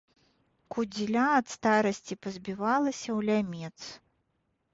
Кудзеля 0.75 1.25
ад 1.39 1.45
старасці 1.55 2.13
пазбівалася 2.25 3.05
ў 3.05 3.19
лямец. 3.29 3.77